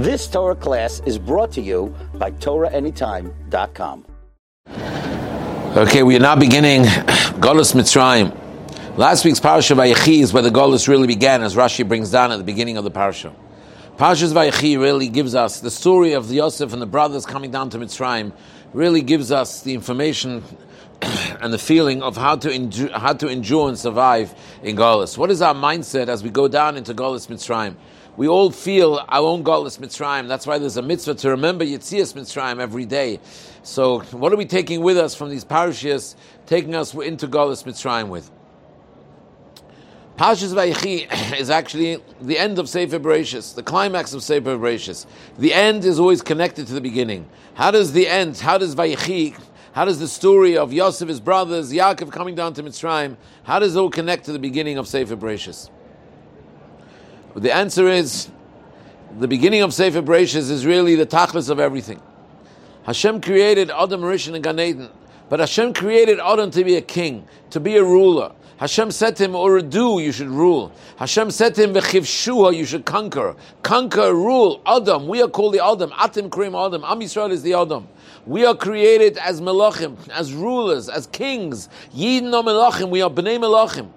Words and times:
This 0.00 0.26
Torah 0.26 0.56
class 0.56 1.02
is 1.04 1.18
brought 1.18 1.52
to 1.52 1.60
you 1.60 1.94
by 2.14 2.30
TorahAnytime.com. 2.30 4.06
Okay, 5.76 6.02
we 6.02 6.16
are 6.16 6.20
now 6.20 6.34
beginning 6.34 6.84
Golos 6.84 7.74
Mitzrayim. 7.74 8.34
Last 8.96 9.26
week's 9.26 9.40
parasha 9.40 9.74
Vayechi 9.74 10.20
is 10.20 10.32
where 10.32 10.42
the 10.42 10.48
Golos 10.48 10.88
really 10.88 11.06
began, 11.06 11.42
as 11.42 11.54
Rashi 11.54 11.86
brings 11.86 12.10
down 12.10 12.32
at 12.32 12.38
the 12.38 12.44
beginning 12.44 12.78
of 12.78 12.84
the 12.84 12.90
parasha. 12.90 13.34
Parashas 13.98 14.32
Vayechi 14.32 14.80
really 14.80 15.08
gives 15.08 15.34
us 15.34 15.60
the 15.60 15.70
story 15.70 16.14
of 16.14 16.32
Yosef 16.32 16.72
and 16.72 16.80
the 16.80 16.86
brothers 16.86 17.26
coming 17.26 17.50
down 17.50 17.68
to 17.68 17.78
Mitzrayim. 17.78 18.32
Really 18.72 19.02
gives 19.02 19.30
us 19.30 19.60
the 19.60 19.74
information 19.74 20.42
and 21.02 21.52
the 21.52 21.58
feeling 21.58 22.02
of 22.02 22.16
how 22.16 22.36
to 22.36 22.50
endure, 22.50 22.90
how 22.98 23.12
to 23.12 23.28
endure 23.28 23.68
and 23.68 23.78
survive 23.78 24.34
in 24.62 24.76
Golos. 24.76 25.18
What 25.18 25.30
is 25.30 25.42
our 25.42 25.54
mindset 25.54 26.08
as 26.08 26.22
we 26.22 26.30
go 26.30 26.48
down 26.48 26.78
into 26.78 26.94
Golos 26.94 27.28
Mitzrayim? 27.28 27.76
We 28.16 28.28
all 28.28 28.50
feel 28.50 29.04
our 29.08 29.26
own 29.26 29.44
Golos 29.44 29.78
Mitzrayim. 29.78 30.28
That's 30.28 30.46
why 30.46 30.58
there's 30.58 30.76
a 30.76 30.82
mitzvah 30.82 31.14
to 31.14 31.30
remember 31.30 31.64
Yitzias 31.64 32.14
Mitzrayim 32.14 32.60
every 32.60 32.84
day. 32.84 33.20
So, 33.62 34.00
what 34.10 34.32
are 34.32 34.36
we 34.36 34.46
taking 34.46 34.82
with 34.82 34.98
us 34.98 35.14
from 35.14 35.30
these 35.30 35.44
parashas, 35.44 36.16
taking 36.46 36.74
us 36.74 36.92
into 36.94 37.28
Golos 37.28 37.64
Mitzrayim 37.64 38.08
with? 38.08 38.30
Parshas 40.20 40.52
Vayechi 40.52 41.38
is 41.40 41.48
actually 41.48 41.96
the 42.20 42.36
end 42.36 42.58
of 42.58 42.68
Sefer 42.68 42.98
Bereshis, 42.98 43.54
the 43.54 43.62
climax 43.62 44.12
of 44.12 44.22
Sefer 44.22 44.58
Bereshis. 44.58 45.06
The 45.38 45.54
end 45.54 45.84
is 45.86 45.98
always 45.98 46.20
connected 46.20 46.66
to 46.66 46.74
the 46.74 46.80
beginning. 46.82 47.26
How 47.54 47.70
does 47.70 47.92
the 47.94 48.06
end, 48.06 48.36
how 48.36 48.58
does 48.58 48.74
Vayechi, 48.74 49.40
how 49.72 49.86
does 49.86 49.98
the 49.98 50.08
story 50.08 50.58
of 50.58 50.74
Yosef, 50.74 51.08
his 51.08 51.20
brothers, 51.20 51.72
Yaakov 51.72 52.12
coming 52.12 52.34
down 52.34 52.52
to 52.54 52.62
Mitzrayim, 52.62 53.16
how 53.44 53.58
does 53.60 53.76
it 53.76 53.78
all 53.78 53.88
connect 53.88 54.26
to 54.26 54.32
the 54.32 54.38
beginning 54.38 54.76
of 54.76 54.86
Sefer 54.86 55.16
Bereshis? 55.16 55.70
The 57.36 57.54
answer 57.54 57.88
is, 57.88 58.28
the 59.18 59.28
beginning 59.28 59.62
of 59.62 59.72
Sefer 59.72 60.02
Bereshis 60.02 60.50
is 60.50 60.66
really 60.66 60.96
the 60.96 61.06
tachlis 61.06 61.48
of 61.48 61.60
everything. 61.60 62.00
Hashem 62.84 63.20
created 63.20 63.70
Adam, 63.70 64.00
Rishon, 64.00 64.34
and 64.34 64.42
Gan 64.42 64.58
Eden, 64.58 64.88
but 65.28 65.40
Hashem 65.40 65.74
created 65.74 66.18
Adam 66.18 66.50
to 66.50 66.64
be 66.64 66.76
a 66.76 66.80
king, 66.80 67.26
to 67.50 67.60
be 67.60 67.76
a 67.76 67.84
ruler. 67.84 68.32
Hashem 68.56 68.90
said 68.90 69.16
to 69.16 69.24
him, 69.24 69.34
Urdu, 69.34 70.00
you 70.00 70.12
should 70.12 70.28
rule. 70.28 70.70
Hashem 70.96 71.30
said 71.30 71.54
to 71.54 71.62
him, 71.62 71.72
Vechivshua, 71.72 72.54
you 72.54 72.66
should 72.66 72.84
conquer. 72.84 73.34
Conquer, 73.62 74.12
rule. 74.12 74.60
Adam, 74.66 75.08
we 75.08 75.22
are 75.22 75.28
called 75.28 75.54
the 75.54 75.64
Adam. 75.64 75.90
Atim 75.92 76.30
Krim 76.30 76.54
Adam. 76.54 76.84
Am 76.84 77.00
Yisrael 77.00 77.30
is 77.30 77.42
the 77.42 77.54
Adam. 77.54 77.88
We 78.26 78.44
are 78.44 78.54
created 78.54 79.16
as 79.16 79.40
Melachim, 79.40 79.96
as 80.10 80.34
rulers, 80.34 80.90
as 80.90 81.06
kings. 81.06 81.70
Yidin 81.94 82.24
no 82.24 82.42
Melachim, 82.42 82.90
we 82.90 83.00
are 83.00 83.08
Bnei 83.08 83.38
Melachim. 83.38 83.88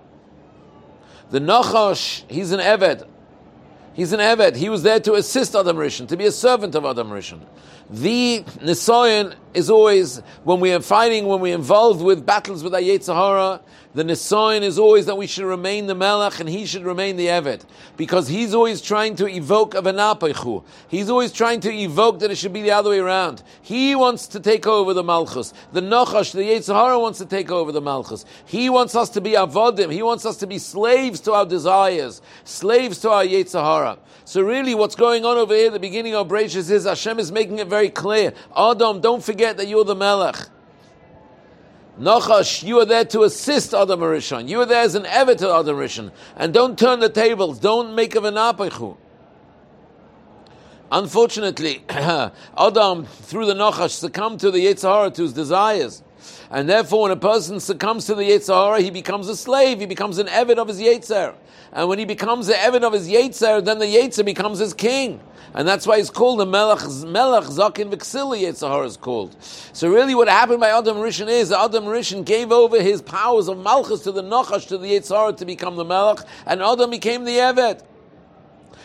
The 1.29 1.39
Nachash, 1.39 2.23
he's 2.29 2.51
an 2.53 2.61
Eved. 2.61 3.05
He's 3.93 4.11
an 4.11 4.19
Eved. 4.19 4.55
He 4.55 4.69
was 4.69 4.83
there 4.83 4.99
to 5.01 5.13
assist 5.13 5.55
Adam 5.55 5.77
Rishon, 5.77 6.07
to 6.07 6.17
be 6.17 6.25
a 6.25 6.31
servant 6.31 6.75
of 6.75 6.85
Adam 6.85 7.09
Rishon. 7.09 7.41
The 7.89 8.43
Nisayan 8.59 9.35
is 9.53 9.69
always, 9.69 10.19
when 10.43 10.59
we 10.59 10.71
are 10.73 10.81
fighting, 10.81 11.25
when 11.25 11.39
we're 11.39 11.55
involved 11.55 12.01
with 12.01 12.25
battles 12.25 12.63
with 12.63 12.73
Ayet 12.73 13.03
Sahara, 13.03 13.61
the 13.95 14.03
Nisayan 14.03 14.63
is 14.63 14.79
always 14.79 15.05
that 15.05 15.15
we 15.15 15.27
should 15.27 15.45
remain 15.45 15.85
the 15.85 15.93
Melech 15.93 16.39
and 16.39 16.49
he 16.49 16.65
should 16.65 16.83
remain 16.83 17.15
the 17.15 17.27
Eved. 17.27 17.61
Because 17.95 18.27
he's 18.27 18.55
always 18.55 18.81
trying 18.81 19.15
to 19.17 19.27
evoke 19.27 19.75
a 19.75 19.83
Venapechu. 19.83 20.63
He's 20.87 21.11
always 21.11 21.31
trying 21.31 21.59
to 21.59 21.71
evoke 21.71 22.19
that 22.19 22.31
it 22.31 22.37
should 22.37 22.53
be 22.53 22.63
the 22.63 22.71
other 22.71 22.89
way 22.89 22.99
around. 22.99 23.43
He 23.61 23.93
wants 23.93 24.25
to 24.29 24.39
take 24.39 24.65
over 24.65 24.95
the 24.95 25.03
Malchus. 25.03 25.53
The 25.73 25.81
Nachash, 25.81 26.31
the 26.31 26.41
Yetzirah 26.41 26.99
wants 26.99 27.19
to 27.19 27.25
take 27.27 27.51
over 27.51 27.71
the 27.71 27.81
Malchus. 27.81 28.25
He 28.45 28.67
wants 28.67 28.95
us 28.95 29.09
to 29.11 29.21
be 29.21 29.33
Avodim. 29.33 29.91
He 29.91 30.01
wants 30.01 30.25
us 30.25 30.37
to 30.37 30.47
be 30.47 30.57
slaves 30.57 31.19
to 31.21 31.33
our 31.33 31.45
desires, 31.45 32.23
slaves 32.45 32.97
to 32.99 33.11
our 33.11 33.23
Yetzirah. 33.23 33.99
So 34.25 34.41
really 34.41 34.73
what's 34.73 34.95
going 34.95 35.25
on 35.25 35.37
over 35.37 35.53
here 35.53 35.67
at 35.67 35.73
the 35.73 35.79
beginning 35.79 36.15
of 36.15 36.29
Bereshit 36.29 36.71
is 36.71 36.85
Hashem 36.85 37.19
is 37.19 37.31
making 37.31 37.59
it 37.59 37.67
very 37.67 37.89
clear. 37.89 38.33
Adam, 38.57 39.01
don't 39.01 39.23
forget 39.23 39.42
that 39.51 39.67
you're 39.67 39.83
the 39.83 39.95
Melech. 39.95 40.47
Nachash, 41.99 42.63
you 42.63 42.79
are 42.79 42.85
there 42.85 43.05
to 43.05 43.23
assist 43.23 43.73
Adam 43.73 43.99
Rishon. 43.99 44.47
You 44.47 44.61
are 44.61 44.65
there 44.65 44.83
as 44.83 44.95
an 44.95 45.05
ever 45.05 45.35
to 45.35 45.51
Adam 45.51 45.75
Rishon. 45.75 46.11
And 46.37 46.53
don't 46.53 46.79
turn 46.79 47.01
the 47.01 47.09
tables. 47.09 47.59
Don't 47.59 47.93
make 47.93 48.15
a 48.15 48.19
venapechu. 48.19 48.97
Unfortunately, 50.91 51.83
Adam, 51.89 53.05
through 53.05 53.47
the 53.47 53.55
Nachash, 53.55 53.91
succumbed 53.91 54.39
to 54.39 54.51
the 54.51 54.65
Yetzirah, 54.65 55.13
to 55.15 55.23
his 55.23 55.33
desires. 55.33 56.03
And 56.49 56.69
therefore, 56.69 57.03
when 57.03 57.11
a 57.11 57.15
person 57.15 57.59
succumbs 57.59 58.05
to 58.05 58.15
the 58.15 58.23
Yetzirah, 58.23 58.79
he 58.79 58.91
becomes 58.91 59.27
a 59.27 59.35
slave. 59.35 59.79
He 59.79 59.85
becomes 59.85 60.17
an 60.17 60.27
Evid 60.27 60.57
of 60.57 60.67
his 60.67 60.79
Yetzirah. 60.79 61.35
And 61.71 61.89
when 61.89 61.99
he 61.99 62.05
becomes 62.05 62.47
the 62.47 62.53
Evid 62.53 62.83
of 62.83 62.93
his 62.93 63.07
Yetzirah, 63.07 63.65
then 63.65 63.79
the 63.79 63.85
Yetzirah 63.85 64.25
becomes 64.25 64.59
his 64.59 64.73
king. 64.73 65.19
And 65.55 65.67
that's 65.67 65.85
why 65.85 65.97
he's 65.97 66.09
called 66.09 66.39
the 66.39 66.45
Melech, 66.45 66.79
Melech 67.05 67.43
Zakin 67.43 67.91
Vexili 67.91 68.41
Yetzirah 68.41 68.85
is 68.85 68.97
called. 68.97 69.35
So 69.41 69.87
really 69.87 70.15
what 70.15 70.27
happened 70.27 70.59
by 70.59 70.69
Adam 70.69 70.97
Rishon 70.97 71.27
is 71.27 71.49
that 71.49 71.59
Adam 71.59 71.85
Rishon 71.85 72.25
gave 72.25 72.51
over 72.51 72.81
his 72.81 73.01
powers 73.01 73.47
of 73.47 73.59
Malchus 73.59 74.01
to 74.01 74.11
the 74.11 74.23
Nachash, 74.23 74.67
to 74.67 74.77
the 74.77 74.87
Yetzirah 74.87 75.37
to 75.37 75.45
become 75.45 75.75
the 75.75 75.85
Melech, 75.85 76.25
and 76.47 76.61
Adam 76.61 76.89
became 76.89 77.23
the 77.23 77.37
Eved. 77.37 77.83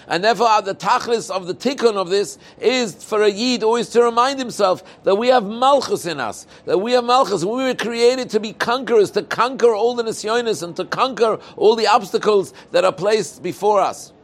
And 0.09 0.25
therefore, 0.25 0.63
the 0.63 0.75
tachlis 0.75 1.31
of 1.31 1.47
the 1.47 1.55
tikkun 1.55 1.97
of 1.97 2.09
this 2.09 2.39
is 2.59 3.05
for 3.05 3.23
a 3.23 3.29
yid 3.29 3.63
always 3.63 3.91
to 3.91 4.03
remind 4.03 4.39
himself 4.39 4.83
that 5.05 5.17
we 5.17 5.29
have 5.29 5.45
malchus 5.45 6.07
in 6.07 6.19
us, 6.19 6.47
that 6.65 6.79
we 6.79 6.93
have 6.93 7.05
malchus. 7.05 7.45
We 7.45 7.65
were 7.65 7.75
created 7.75 8.31
to 8.31 8.41
be 8.41 8.55
conquerors, 8.55 9.11
to 9.13 9.23
conquer 9.23 9.75
all 9.75 9.95
the 9.95 10.03
nisyonis 10.03 10.63
and 10.63 10.75
to 10.77 10.87
conquer 10.87 11.39
all 11.57 11.77
the 11.77 11.87
obstacles 11.87 12.55
that 12.71 12.87
are 12.87 12.93
placed 12.93 13.43
before 13.43 13.81
us. 13.83 14.15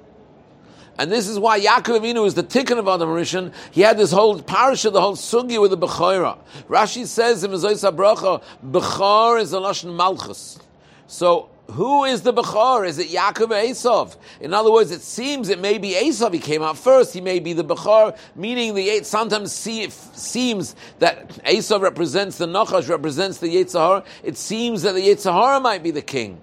And 0.97 1.11
this 1.12 1.28
is 1.28 1.39
why 1.39 1.61
Yaakov 1.61 2.01
Avinu 2.01 2.27
is 2.27 2.34
the 2.34 2.45
tikkun 2.45 2.78
of 2.78 2.89
Adam 2.89 3.09
Rishon. 3.11 3.53
He 3.71 3.83
had 3.83 3.99
this 3.99 4.12
whole 4.12 4.41
parasha, 4.41 4.91
the 4.91 5.01
whole 5.01 5.16
sugi 5.16 5.61
with 5.61 5.72
the 5.72 5.78
Bechora. 5.78 6.39
Rashi 6.69 7.05
says 7.05 7.45
in 7.45 7.51
Mezois 7.51 7.84
Bracha, 7.95 8.43
Bechor 8.65 9.41
is 9.41 9.53
a 9.53 9.56
lashon 9.56 9.95
malchus. 9.95 10.59
So 11.09 11.51
who 11.70 12.04
is 12.04 12.22
the 12.22 12.32
Bechor? 12.32 12.86
Is 12.86 12.98
it 12.98 13.08
Yaakov 13.08 13.50
or 13.50 13.54
Esav? 13.54 14.16
In 14.41 14.52
other 14.52 14.70
words, 14.70 14.91
it 14.91 15.00
seems 15.00 15.48
it 15.48 15.58
may 15.58 15.78
be 15.78 15.92
Esav. 15.92 16.32
He 16.32 16.38
came 16.38 16.62
out 16.62 16.76
first. 16.76 17.14
He 17.14 17.20
may 17.20 17.41
be 17.41 17.52
the 17.52 17.64
Bechor, 17.64 18.16
meaning 18.36 18.75
the 18.75 18.88
eight. 18.91 19.06
Sometimes 19.06 19.52
see, 19.52 19.88
seems 19.88 20.76
that 20.98 21.28
Esav 21.44 21.80
represents 21.80 22.38
the 22.38 22.47
Nachash, 22.47 22.88
represents 22.88 23.38
the 23.38 23.48
Yetzirah. 23.48 24.04
It 24.22 24.36
seems 24.36 24.82
that 24.82 24.94
the 24.94 25.00
Yetzirah 25.00 25.62
might 25.62 25.82
be 25.82 25.91
the 25.91 26.03
king. 26.03 26.41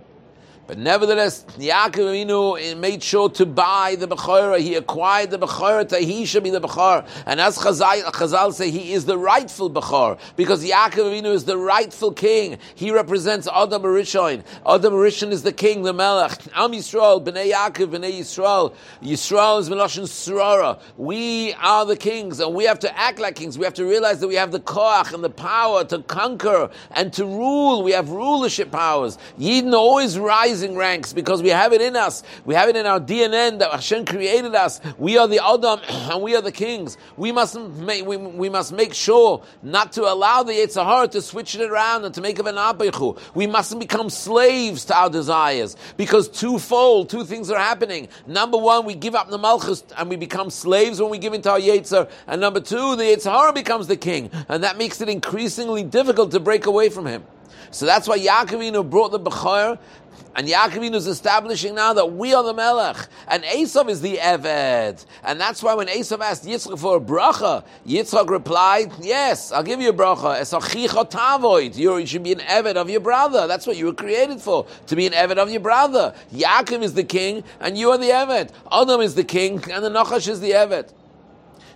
But 0.68 0.78
nevertheless, 0.78 1.44
Yaakov 1.58 2.26
Avinu 2.26 2.78
made 2.78 3.04
sure 3.04 3.30
to 3.32 3.46
buy 3.46 3.96
the 4.00 4.08
Bechorah. 4.08 4.60
He 4.60 4.76
acquired 4.76 5.32
the 5.32 5.40
Bechorah 5.40 5.90
that 5.90 6.02
he 6.02 6.26
should 6.26 6.44
be 6.44 6.50
the 6.50 6.62
Bechor. 6.62 7.06
And 7.26 7.42
as 7.42 7.58
Chazal, 7.58 8.04
Chazal 8.04 8.54
say, 8.54 8.72
he 8.72 8.94
is 8.94 9.06
the 9.06 9.18
rightful 9.18 9.70
Bechor. 9.70 10.18
Because 10.36 10.64
Yaakov 10.64 11.12
Avinu 11.12 11.34
is 11.34 11.46
the 11.46 11.58
rightful 11.58 12.14
king. 12.14 12.58
He 12.76 12.92
represents 12.92 13.48
Adam 13.48 13.82
Rishon. 13.82 14.44
Adam 14.66 14.94
Rishon 14.94 15.32
is 15.32 15.44
the 15.44 15.52
king, 15.52 15.82
the 15.82 15.94
Melech. 15.94 16.40
Am 16.56 16.72
Yisrael, 16.72 17.24
Bnei 17.26 17.52
Yaakov, 17.52 17.88
Bnei 17.88 18.20
Yisrael. 18.20 18.74
Yisrael 19.04 19.60
is 19.60 19.70
Meloshin 19.70 20.04
Surara. 20.04 20.80
We 20.96 21.54
are 21.56 21.86
the 21.86 21.98
kings, 21.98 22.40
and 22.40 22.54
we 22.54 22.66
have 22.66 22.80
to 22.80 22.98
act 22.98 23.20
like 23.20 23.36
kings. 23.36 23.58
We 23.58 23.66
have 23.66 23.74
to 23.74 23.86
realize 23.86 24.20
that 24.20 24.28
we 24.28 24.36
have 24.36 24.52
the 24.52 24.60
koach 24.60 25.14
and 25.14 25.24
the 25.24 25.30
power 25.30 25.84
to 25.86 26.00
conquer 26.04 26.70
and 26.92 27.12
to 27.14 27.26
rule. 27.26 27.84
We 27.84 27.92
have 27.92 28.10
rulership 28.10 28.72
powers. 28.72 29.18
Yidden 29.40 29.74
always 29.74 30.18
rise 30.18 30.51
rising 30.52 30.76
ranks 30.76 31.14
because 31.14 31.42
we 31.42 31.50
have 31.50 31.72
it 31.72 31.82
in 31.82 31.96
us. 31.96 32.24
We 32.44 32.56
have 32.56 32.68
it 32.68 32.76
in 32.76 32.86
our 32.86 33.00
DNA 33.00 33.58
that 33.60 33.72
Hashem 33.72 34.06
created 34.06 34.54
us. 34.54 34.82
We 34.98 35.18
are 35.18 35.28
the 35.28 35.40
Adam 35.44 35.80
and 36.12 36.22
we 36.22 36.36
are 36.36 36.42
the 36.42 36.52
kings. 36.52 36.98
We 37.16 37.32
must 37.32 37.58
make, 37.58 38.06
we, 38.06 38.18
we 38.18 38.50
must 38.50 38.74
make 38.74 38.94
sure 38.94 39.44
not 39.64 39.94
to 39.94 40.02
allow 40.02 40.44
the 40.44 40.52
Yetzirah 40.52 41.12
to 41.12 41.22
switch 41.22 41.56
it 41.56 41.62
around 41.62 42.04
and 42.04 42.14
to 42.16 42.22
make 42.22 42.38
of 42.40 42.48
an 42.48 42.56
apichu. 42.56 43.18
We 43.34 43.48
mustn't 43.48 43.80
become 43.80 44.10
slaves 44.10 44.84
to 44.86 44.96
our 44.96 45.10
desires 45.10 45.78
because 45.96 46.28
twofold, 46.28 47.10
two 47.10 47.24
things 47.24 47.50
are 47.50 47.58
happening. 47.58 48.10
Number 48.28 48.58
one, 48.58 48.86
we 48.86 48.94
give 48.94 49.16
up 49.16 49.30
the 49.30 49.38
Malchus 49.38 49.86
and 49.98 50.10
we 50.10 50.18
become 50.18 50.50
slaves 50.50 51.00
when 51.02 51.10
we 51.10 51.18
give 51.18 51.34
into 51.34 51.50
our 51.50 51.60
Yetzer. 51.60 52.10
And 52.28 52.42
number 52.42 52.60
two, 52.60 52.98
the 52.98 53.04
Yetzirah 53.04 53.56
becomes 53.56 53.88
the 53.88 53.98
king. 53.98 54.30
And 54.50 54.64
that 54.66 54.78
makes 54.78 55.00
it 55.00 55.08
increasingly 55.08 55.84
difficult 55.84 56.32
to 56.32 56.42
break 56.42 56.66
away 56.66 56.90
from 56.90 57.06
him. 57.06 57.24
So 57.72 57.86
that's 57.86 58.08
why 58.08 58.20
Yaakovinu 58.20 58.90
brought 58.90 59.12
the 59.12 59.20
Bechor 59.20 59.78
and 60.36 60.48
Yaakov 60.48 60.96
is 60.96 61.08
establishing 61.08 61.76
now 61.76 61.94
that 61.94 62.14
we 62.14 62.34
are 62.34 62.44
the 62.44 62.54
Melech, 62.54 63.08
and 63.28 63.44
Esav 63.44 63.90
is 63.90 64.02
the 64.02 64.16
Eved. 64.18 65.06
And 65.24 65.40
that's 65.42 65.62
why 65.62 65.74
when 65.74 65.88
Esav 65.88 66.22
asked 66.22 66.46
Yitzchak 66.46 66.80
for 66.80 66.98
a 66.98 67.00
bracha, 67.02 67.66
Yitzchak 67.86 68.30
replied, 68.30 68.94
Yes, 69.02 69.52
I'll 69.52 69.64
give 69.64 69.82
you 69.82 69.90
a 69.90 69.94
bracha. 69.94 70.38
You 71.78 72.06
should 72.06 72.24
be 72.24 72.32
an 72.32 72.40
Eved 72.40 72.76
of 72.76 72.90
your 72.90 73.02
brother. 73.02 73.48
That's 73.48 73.68
what 73.68 73.76
you 73.76 73.88
were 73.88 73.94
created 73.94 74.40
for, 74.40 74.66
to 74.88 74.96
be 74.96 75.06
an 75.06 75.14
Eved 75.14 75.38
of 75.38 75.52
your 75.52 75.60
brother. 75.60 76.16
Yaakov 76.34 76.82
is 76.82 76.94
the 76.94 77.04
king, 77.04 77.44
and 77.60 77.78
you 77.78 77.92
are 77.92 77.98
the 77.98 78.10
Eved. 78.10 78.52
Adam 78.72 79.02
is 79.02 79.16
the 79.16 79.26
king, 79.26 79.56
and 79.70 79.84
the 79.84 79.90
Nachash 79.90 80.30
is 80.30 80.40
the 80.40 80.52
Eved. 80.52 80.94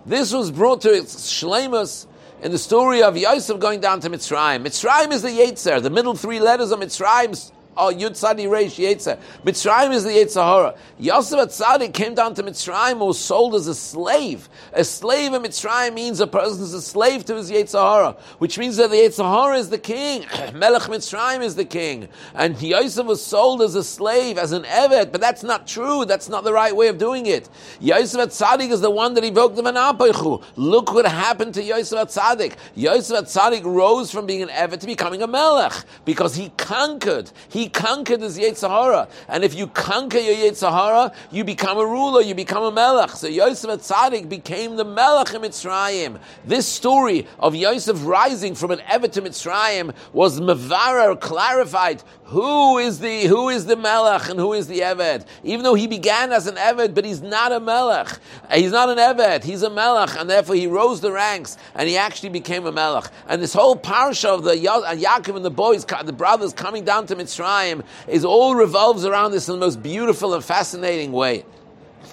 This 0.06 0.32
was 0.32 0.50
brought 0.50 0.80
to 0.82 0.92
its 0.94 1.30
shlemus 1.30 2.06
in 2.42 2.52
the 2.52 2.58
story 2.58 3.02
of 3.02 3.16
Yosef 3.16 3.58
going 3.58 3.80
down 3.80 4.00
to 4.00 4.10
Mitzrayim. 4.10 4.64
Mitzrayim 4.64 5.12
is 5.12 5.22
the 5.22 5.28
Yetzer. 5.28 5.82
The 5.82 5.90
middle 5.90 6.14
three 6.14 6.40
letters 6.40 6.70
of 6.70 6.80
Mitzrayim 6.80 7.50
Oh, 7.78 7.92
Yud 7.92 8.12
Tzadi 8.12 8.46
Reish 8.46 8.82
Yetzer. 8.82 9.18
Mitzrayim 9.44 9.92
is 9.92 10.04
the 10.04 10.10
Yetzirah. 10.10 10.76
Yosef 10.98 11.38
Atzadik 11.38 11.92
came 11.92 12.14
down 12.14 12.32
to 12.34 12.42
Mitzrayim 12.42 12.92
and 12.92 13.00
was 13.00 13.18
sold 13.18 13.54
as 13.54 13.66
a 13.66 13.74
slave. 13.74 14.48
A 14.72 14.82
slave 14.82 15.34
in 15.34 15.42
Mitzrayim 15.42 15.92
means 15.92 16.20
a 16.20 16.26
person 16.26 16.62
is 16.62 16.72
a 16.72 16.80
slave 16.80 17.26
to 17.26 17.36
his 17.36 17.50
Yetzirah, 17.50 18.18
which 18.38 18.58
means 18.58 18.78
that 18.78 18.88
the 18.88 18.96
Yetzirah 18.96 19.58
is 19.58 19.68
the 19.68 19.78
king. 19.78 20.24
Melech 20.54 20.84
Mitzrayim 20.84 21.42
is 21.42 21.54
the 21.54 21.66
king. 21.66 22.08
And 22.34 22.60
Yosef 22.60 23.04
was 23.04 23.22
sold 23.22 23.60
as 23.60 23.74
a 23.74 23.84
slave, 23.84 24.38
as 24.38 24.52
an 24.52 24.64
Evet, 24.64 25.12
but 25.12 25.20
that's 25.20 25.42
not 25.42 25.66
true. 25.66 26.06
That's 26.06 26.30
not 26.30 26.44
the 26.44 26.54
right 26.54 26.74
way 26.74 26.88
of 26.88 26.96
doing 26.96 27.26
it. 27.26 27.48
Yosef 27.80 28.20
Atzadik 28.20 28.70
is 28.70 28.80
the 28.80 28.90
one 28.90 29.12
that 29.14 29.24
evoked 29.24 29.56
the 29.56 29.62
Manapachu. 29.62 30.42
Look 30.56 30.94
what 30.94 31.04
happened 31.04 31.52
to 31.54 31.62
Yosef 31.62 31.98
Atzadik. 31.98 32.54
Yosef 32.74 33.24
Atzadik 33.24 33.64
rose 33.64 34.10
from 34.10 34.24
being 34.24 34.42
an 34.42 34.48
Evet 34.48 34.80
to 34.80 34.86
becoming 34.86 35.22
a 35.22 35.26
Melech 35.26 35.84
because 36.06 36.34
he 36.36 36.50
conquered. 36.56 37.30
He 37.50 37.65
conquered 37.68 38.20
his 38.20 38.38
Yetzirah. 38.38 39.08
And 39.28 39.44
if 39.44 39.54
you 39.54 39.66
conquer 39.66 40.18
your 40.18 40.34
Yetzirah, 40.34 41.14
you 41.30 41.44
become 41.44 41.78
a 41.78 41.86
ruler, 41.86 42.20
you 42.20 42.34
become 42.34 42.62
a 42.62 42.72
Melech. 42.72 43.10
So 43.10 43.26
Yosef 43.26 43.70
Atzadik 43.70 44.28
became 44.28 44.76
the 44.76 44.84
Melech 44.84 45.34
in 45.34 45.42
Mitzrayim. 45.42 46.18
This 46.44 46.66
story 46.66 47.26
of 47.38 47.54
Yosef 47.54 48.04
rising 48.04 48.54
from 48.54 48.70
an 48.70 48.80
Evet 48.90 49.12
to 49.12 49.22
Mitzrayim 49.22 49.94
was 50.12 50.40
Mevarer 50.40 51.20
clarified 51.20 52.02
who 52.26 52.78
is 52.78 52.98
the 52.98 53.26
who 53.26 53.48
is 53.48 53.66
the 53.66 53.76
Melech 53.76 54.28
and 54.28 54.38
who 54.38 54.52
is 54.52 54.66
the 54.66 54.80
Evet. 54.80 55.24
Even 55.44 55.62
though 55.62 55.74
he 55.74 55.86
began 55.86 56.32
as 56.32 56.46
an 56.46 56.56
Evet, 56.56 56.94
but 56.94 57.04
he's 57.04 57.22
not 57.22 57.52
a 57.52 57.60
Melech. 57.60 58.18
He's 58.52 58.72
not 58.72 58.88
an 58.88 58.98
Evet, 58.98 59.44
he's 59.44 59.62
a 59.62 59.70
Melech, 59.70 60.10
and 60.18 60.28
therefore 60.28 60.56
he 60.56 60.66
rose 60.66 61.00
the 61.00 61.12
ranks 61.12 61.56
and 61.76 61.88
he 61.88 61.96
actually 61.96 62.30
became 62.30 62.66
a 62.66 62.72
Melech. 62.72 63.10
And 63.28 63.40
this 63.40 63.52
whole 63.52 63.76
parsha 63.76 64.28
of 64.28 64.42
the 64.42 64.58
Ya- 64.58 64.94
Yaakov 64.94 65.36
and 65.36 65.44
the 65.44 65.50
boys, 65.50 65.84
the 65.84 66.12
brothers 66.12 66.52
coming 66.52 66.84
down 66.84 67.06
to 67.06 67.16
Mitzrayim, 67.16 67.84
is 68.08 68.24
all 68.24 68.56
revolves 68.56 69.04
around 69.04 69.30
this 69.30 69.48
in 69.48 69.54
the 69.54 69.60
most 69.60 69.80
beautiful 69.82 70.34
and 70.34 70.44
fascinating 70.44 71.12
way. 71.12 71.44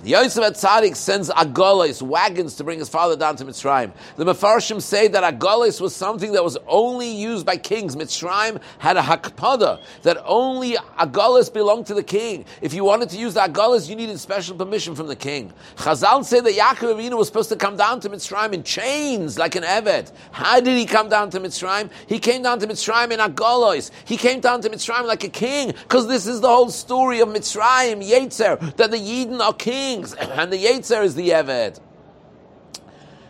Yosef 0.06 0.44
Atzadik 0.44 0.98
sends 0.98 1.30
agolis, 1.30 2.02
wagons, 2.02 2.56
to 2.56 2.64
bring 2.66 2.78
his 2.78 2.90
father 2.90 3.16
down 3.16 3.38
to 3.38 3.46
Mitzrayim. 3.46 3.94
The 4.18 4.26
Mefarshim 4.26 4.82
say 4.82 5.08
that 5.08 5.24
agolis 5.24 5.80
was 5.80 5.96
something 5.96 6.34
that 6.34 6.44
was 6.44 6.58
only 6.68 7.08
used 7.08 7.46
by 7.46 7.56
kings. 7.56 7.96
Mitzrayim 7.96 8.62
had 8.80 8.98
a 8.98 9.02
hakpada, 9.02 9.82
that 10.02 10.18
only 10.26 10.74
agolis 11.00 11.54
belonged 11.54 11.86
to 11.86 11.94
the 11.94 12.04
king. 12.04 12.44
If 12.62 12.74
you 12.74 12.84
wanted 12.84 13.12
to 13.12 13.18
use 13.18 13.36
the 13.36 13.42
agolis, 13.42 13.90
you 13.90 13.96
needed 13.96 14.20
special 14.20 14.58
permission 14.58 14.94
from 14.94 15.08
the 15.08 15.16
king. 15.16 15.54
Chazal 15.78 16.26
say 16.26 16.42
that 16.42 16.54
Yaakov 16.54 16.96
Avinu 16.96 17.18
was 17.18 17.28
supposed 17.28 17.50
to 17.50 17.56
come 17.56 17.78
down 17.78 18.02
to 18.02 18.10
Mitzrayim 18.10 18.52
in 18.52 18.64
chains, 18.64 19.40
like 19.40 19.56
an 19.56 19.64
Evet. 19.64 20.12
How 20.34 20.60
did 20.60 20.78
he 20.78 20.86
come 20.86 21.08
down 21.08 21.30
to 21.30 21.40
Mitzrayim? 21.40 21.90
He 22.08 22.20
came 22.20 22.42
down 22.44 22.60
to 22.60 22.68
Mitzrayim 22.68 23.12
in 23.12 23.20
agolis. 23.20 23.90
He 24.04 24.18
came 24.18 24.42
down 24.42 24.60
to 24.64 24.70
Mitzrayim 24.70 25.06
like 25.06 25.24
a 25.24 25.30
king, 25.30 25.68
because 25.68 26.10
this 26.10 26.28
is 26.28 26.42
the 26.42 26.50
whole 26.50 26.70
story 26.70 27.22
of 27.22 27.30
Mitzrayim, 27.30 28.06
Yetzer, 28.06 28.76
that 28.76 28.92
the 28.92 28.98
Yidden 28.98 29.40
are 29.40 29.54
kings, 29.54 29.93
and 29.94 30.51
the 30.51 30.57
Yetzer 30.57 31.04
is 31.04 31.16
the 31.16 31.30
Evet. 31.30 31.80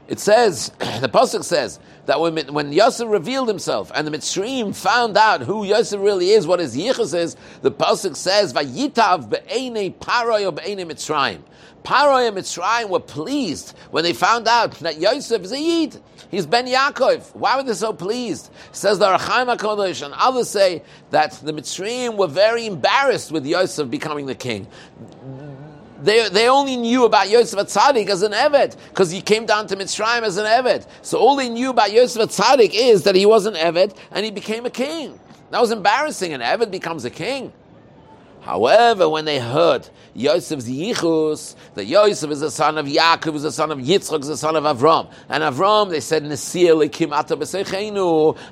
It 0.08 0.20
says, 0.20 0.70
the 0.80 1.10
Pasuk 1.10 1.44
says, 1.44 1.80
that 2.06 2.20
when, 2.20 2.38
when 2.54 2.74
Yosef 2.74 3.08
revealed 3.08 3.48
himself 3.48 3.92
and 3.96 4.06
the 4.06 4.12
Mitzrayim 4.12 4.76
found 4.76 5.16
out 5.16 5.42
who 5.42 5.64
Yosef 5.64 6.00
really 6.02 6.32
is, 6.32 6.46
what 6.46 6.60
his 6.60 6.76
yichus 6.76 7.18
is, 7.18 7.36
the 7.62 7.72
Pasuk 7.72 8.16
says, 8.16 8.54
Vayitav 8.54 9.30
be'enei 9.30 9.94
paroy 9.96 10.54
be'enei 10.54 10.86
Mitzrayim. 10.86 11.42
Paroy 11.84 12.28
and 12.28 12.38
Mitzrayim 12.38 12.90
were 12.90 13.00
pleased 13.00 13.76
when 13.92 14.04
they 14.04 14.14
found 14.14 14.48
out 14.48 14.72
that 14.80 15.00
Yosef 15.00 15.42
is 15.44 15.52
a 15.52 15.60
Yid. 15.60 16.02
He's 16.30 16.46
Ben 16.46 16.66
Yaakov. 16.66 17.36
Why 17.36 17.58
were 17.58 17.64
they 17.64 17.74
so 17.74 17.94
pleased? 17.94 18.52
Says 18.72 19.00
the 19.00 19.08
Ohr 19.08 19.18
HaChaim 19.18 19.56
HaKodesh, 19.56 20.04
and 20.04 20.14
others 20.18 20.50
say 20.50 20.82
that 21.12 21.34
the 21.44 21.54
Mitzrayim 21.54 22.18
were 22.18 22.28
very 22.28 22.66
embarrassed 22.66 23.32
with 23.32 23.46
Yosef 23.46 23.90
becoming 23.90 24.26
the 24.26 24.36
king 24.36 24.68
they, 26.04 26.28
they 26.28 26.50
only 26.50 26.76
knew 26.76 27.06
about 27.06 27.30
Yosef 27.30 27.58
Atzadik 27.58 28.10
as 28.10 28.24
an 28.24 28.34
Evet, 28.34 28.76
because 28.90 29.10
he 29.10 29.22
came 29.22 29.46
down 29.46 29.68
to 29.68 29.76
Mitzrayim 29.78 30.24
as 30.24 30.36
an 30.36 30.46
Evet. 30.46 30.86
So 31.02 31.18
all 31.18 31.38
they 31.38 31.50
knew 31.50 31.70
about 31.70 31.94
Yosef 31.94 32.22
Atzadik 32.22 32.72
is 32.74 33.04
that 33.04 33.16
he 33.16 33.26
was 33.26 33.46
an 33.46 33.54
Evet 33.54 33.96
and 34.12 34.26
he 34.26 34.32
became 34.32 34.66
a 34.66 34.70
king. 34.70 35.18
That 35.52 35.62
was 35.62 35.72
embarrassing. 35.72 36.34
An 36.34 36.42
Evet 36.42 36.72
becomes 36.72 37.06
a 37.06 37.10
king. 37.10 37.54
However, 38.44 39.08
when 39.08 39.26
they 39.26 39.40
heard 39.40 39.90
Yosef's 40.14 40.70
yichus, 40.70 41.56
that 41.76 41.86
Yosef 41.86 42.30
is 42.30 42.42
the 42.42 42.52
son 42.52 42.78
of 42.78 42.86
Yaakov, 42.86 43.36
is 43.36 43.44
the 43.44 43.52
son 43.52 43.72
of 43.72 43.80
Yitzchak, 43.80 44.20
is 44.20 44.28
the 44.28 44.38
son 44.38 44.56
of 44.56 44.64
Avram, 44.66 45.10
and 45.30 45.44
Avram, 45.44 45.90
they 45.90 46.02
said, 46.02 46.24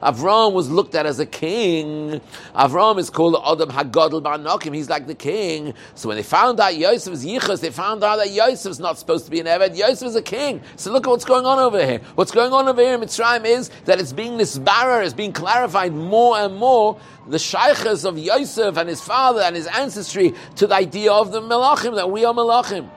Avram 0.02 0.54
was 0.54 0.70
looked 0.70 0.96
at 0.96 1.06
as 1.06 1.20
a 1.20 1.26
king. 1.26 2.22
Avram 2.56 2.98
is 3.00 3.10
called 3.10 3.36
Adam 3.46 3.70
Hagadol 3.70 4.22
Banokim. 4.22 4.74
He's 4.74 4.90
like 4.90 5.08
the 5.08 5.16
king. 5.16 5.74
So 5.96 6.08
when 6.08 6.18
they 6.18 6.24
found 6.24 6.60
out 6.60 6.76
Yosef's 6.76 7.26
yichus, 7.26 7.62
they 7.62 7.70
found 7.70 8.04
out 8.04 8.18
that 8.18 8.32
Yosef's 8.32 8.80
not 8.80 8.98
supposed 8.98 9.26
to 9.26 9.32
be 9.32 9.40
an 9.40 9.46
Eved. 9.46 9.78
Yosef 9.78 10.08
is 10.08 10.16
a 10.16 10.22
king. 10.22 10.62
So 10.76 10.92
look 10.92 11.06
at 11.06 11.10
what's 11.10 11.26
going 11.26 11.46
on 11.46 11.60
over 11.60 11.84
here. 11.86 12.00
What's 12.16 12.32
going 12.32 12.54
on 12.54 12.68
over 12.68 12.82
here 12.82 12.96
in 12.96 13.02
Mitzrayim 13.02 13.46
is 13.46 13.70
that 13.86 14.00
it's 14.00 14.14
being 14.14 14.34
nisbarer, 14.34 15.04
it's 15.04 15.14
being 15.14 15.34
clarified 15.34 15.94
more 15.94 16.38
and 16.38 16.56
more 16.56 17.00
the 17.28 17.38
shaykhs 17.38 18.06
of 18.06 18.18
Yosef 18.18 18.78
and 18.78 18.90
his 18.90 19.02
father 19.02 19.42
and 19.42 19.56
his 19.56 19.68
ancestry 19.68 20.34
to 20.56 20.68
the 20.68 20.76
idea 20.76 21.12
of 21.12 21.32
the 21.32 21.42
Melachim, 21.42 21.96
that 21.96 22.10
we 22.10 22.26
are 22.26 22.34
Melachim. 22.34 22.90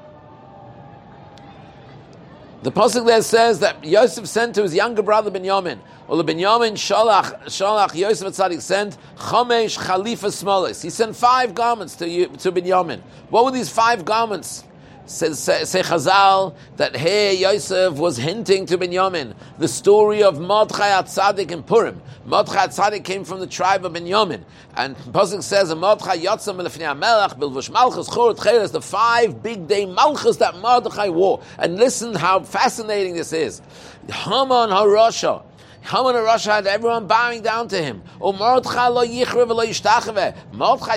The 2.62 2.72
pasuk 2.72 3.06
there 3.06 3.20
says 3.20 3.60
that 3.60 3.84
Yosef 3.84 4.26
sent 4.26 4.54
to 4.54 4.62
his 4.62 4.74
younger 4.74 5.02
brother 5.02 5.30
Binyamin. 5.30 5.78
Well, 6.08 6.22
the 6.22 6.32
Binyamin 6.32 6.72
Shalach, 6.72 7.44
Shalach 7.44 7.94
Yosef 7.94 8.28
Tzadik 8.28 8.62
sent 8.62 8.96
Chamesh 9.16 9.78
Khalifa 9.78 10.28
Smolis. 10.28 10.82
He 10.82 10.88
sent 10.88 11.14
five 11.14 11.54
garments 11.54 11.94
to, 11.96 12.26
to 12.26 12.52
Binyamin. 12.52 13.02
What 13.28 13.44
were 13.44 13.50
these 13.50 13.68
five 13.68 14.06
garments? 14.06 14.64
Says 15.06 15.38
say, 15.38 15.60
Chazal 15.62 16.54
that 16.76 16.96
here 16.96 17.32
Yosef 17.32 17.94
was 17.94 18.16
hinting 18.16 18.64
to 18.66 18.78
Binyamin 18.78 19.34
the 19.58 19.68
story 19.68 20.22
of 20.22 20.40
Mordechai 20.40 20.88
Atzadik 20.88 21.50
in 21.50 21.62
Purim. 21.62 22.00
Mordechai 22.24 22.68
Atzadik 22.68 23.04
came 23.04 23.22
from 23.22 23.40
the 23.40 23.46
tribe 23.46 23.84
of 23.84 23.92
Binyamin, 23.92 24.42
and 24.76 24.96
Pasuk 24.96 25.42
says 25.42 25.74
Mordechai 25.74 26.16
Yotzam 26.16 26.56
Melech 26.56 27.32
Bilvush 27.32 27.70
Malchus 27.70 28.08
Chorot 28.08 28.42
Cheres 28.42 28.70
the 28.70 28.80
five 28.80 29.42
big 29.42 29.68
day 29.68 29.84
Malchus 29.84 30.38
that 30.38 30.56
Mordechai 30.56 31.10
wore. 31.10 31.42
And 31.58 31.76
listen 31.76 32.14
how 32.14 32.40
fascinating 32.40 33.14
this 33.14 33.34
is. 33.34 33.60
Haman 34.08 34.70
HaRasha. 34.70 35.42
Haman 35.84 36.14
HaRasha 36.14 36.46
had 36.46 36.66
everyone 36.66 37.06
bowing 37.06 37.42
down 37.42 37.68
to 37.68 37.76
him. 37.76 38.02
Mordechai 38.18 38.88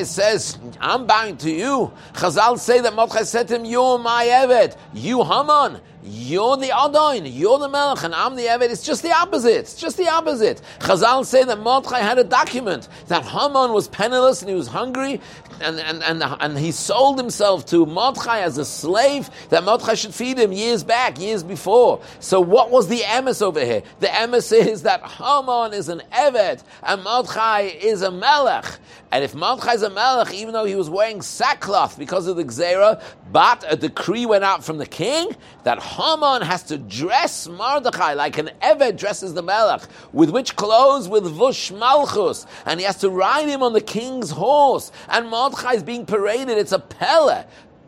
says, 0.03 0.57
I'm 0.79 1.05
bowing 1.05 1.35
to 1.37 1.51
you. 1.51 1.91
Chazal 2.13 2.57
say 2.57 2.79
that 2.79 2.93
Mordechai 2.93 3.23
said 3.23 3.49
to 3.49 3.55
him, 3.55 3.65
you're 3.65 3.99
my 3.99 4.25
Evet. 4.25 4.77
You 4.93 5.25
Haman. 5.25 5.81
You're 6.09 6.55
the 6.55 6.71
Adon, 6.71 7.25
you're 7.25 7.59
the 7.59 7.67
Melech, 7.67 8.05
and 8.05 8.15
I'm 8.15 8.37
the 8.37 8.43
Evet. 8.43 8.71
It's 8.71 8.81
just 8.81 9.03
the 9.03 9.11
opposite. 9.11 9.57
It's 9.57 9.75
just 9.75 9.97
the 9.97 10.07
opposite. 10.07 10.61
Chazal 10.79 11.25
say 11.25 11.43
that 11.43 11.59
Mordechai 11.59 11.99
had 11.99 12.17
a 12.17 12.23
document 12.23 12.87
that 13.07 13.23
Haman 13.23 13.73
was 13.73 13.89
penniless 13.89 14.41
and 14.41 14.49
he 14.49 14.55
was 14.55 14.67
hungry, 14.67 15.19
and, 15.61 15.79
and, 15.79 16.03
and, 16.03 16.23
and 16.39 16.57
he 16.57 16.71
sold 16.71 17.17
himself 17.17 17.65
to 17.67 17.85
Mordechai 17.85 18.39
as 18.39 18.57
a 18.57 18.65
slave, 18.65 19.29
that 19.49 19.63
Mordechai 19.63 19.95
should 19.95 20.13
feed 20.13 20.37
him 20.37 20.51
years 20.51 20.83
back, 20.83 21.19
years 21.19 21.43
before. 21.43 22.01
So 22.19 22.39
what 22.41 22.71
was 22.71 22.87
the 22.87 22.99
emes 22.99 23.41
over 23.41 23.63
here? 23.63 23.83
The 23.99 24.07
emes 24.07 24.51
is 24.51 24.83
that 24.83 25.01
Haman 25.03 25.73
is 25.73 25.89
an 25.89 26.01
Evet, 26.11 26.63
and 26.83 27.03
Mordechai 27.03 27.61
is 27.61 28.01
a 28.01 28.11
Melech. 28.11 28.65
And 29.11 29.23
if 29.23 29.33
Mordechai 29.33 29.73
is 29.73 29.83
a 29.83 29.89
Melech, 29.89 30.33
even 30.33 30.53
though 30.53 30.65
he 30.65 30.75
was 30.75 30.89
wearing 30.89 31.21
sackcloth 31.21 31.97
because 31.97 32.27
of 32.27 32.35
the 32.35 32.43
Gzera, 32.43 33.01
but 33.31 33.63
a 33.67 33.75
decree 33.75 34.25
went 34.25 34.43
out 34.43 34.63
from 34.63 34.77
the 34.77 34.85
king 34.85 35.29
that 35.63 35.81
Haman 35.81 36.41
has 36.41 36.63
to 36.63 36.77
dress 36.77 37.47
Mordechai 37.47 38.13
like 38.13 38.37
an 38.37 38.49
Evet 38.61 38.97
dresses 38.97 39.33
the 39.33 39.41
Melech. 39.41 39.81
With 40.11 40.29
which 40.29 40.55
clothes? 40.55 41.07
With 41.07 41.23
Vush 41.23 41.77
Malchus. 41.77 42.45
And 42.65 42.79
he 42.79 42.85
has 42.85 42.97
to 42.97 43.09
ride 43.09 43.47
him 43.47 43.63
on 43.63 43.73
the 43.73 43.81
king's 43.81 44.29
horse. 44.29 44.91
And 45.07 45.29
Mordechai 45.29 45.46
is 45.73 45.83
being 45.83 46.05
paraded. 46.05 46.57
It's 46.57 46.71
a 46.71 46.79
Pele. 46.79 47.45